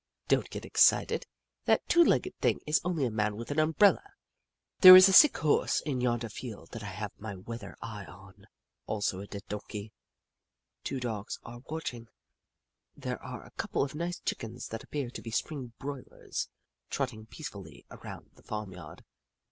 Don't 0.27 0.49
get 0.49 0.65
excited, 0.65 1.27
that 1.65 1.87
two 1.87 2.03
legged 2.03 2.33
thing 2.39 2.59
is 2.65 2.81
only 2.83 3.05
a 3.05 3.11
Man 3.11 3.35
with 3.35 3.51
an 3.51 3.59
umbrella. 3.59 4.01
There 4.79 4.95
is 4.95 5.07
a 5.07 5.13
sick 5.13 5.37
Horse 5.37 5.79
in 5.81 6.01
yonder 6.01 6.27
field 6.27 6.71
that 6.71 6.81
I 6.81 6.87
have 6.87 7.11
my 7.19 7.35
weather 7.35 7.75
eye 7.83 8.05
on, 8.05 8.47
also 8.87 9.19
a 9.19 9.27
dead 9.27 9.43
Donkey. 9.47 9.93
Two 10.83 10.99
Dogs 10.99 11.37
are 11.43 11.61
watching, 11.69 12.07
and 12.95 13.03
there 13.03 13.21
are 13.21 13.43
a 13.45 13.51
couple 13.51 13.83
of 13.83 13.93
nice 13.93 14.19
Chickens 14.21 14.69
that 14.69 14.81
appear 14.83 15.11
to 15.11 15.21
be 15.21 15.29
spring 15.29 15.73
broilers, 15.77 16.49
trotting 16.89 17.27
peacefully 17.27 17.85
around 17.91 18.31
the 18.33 18.41
farmyard. 18.43 19.03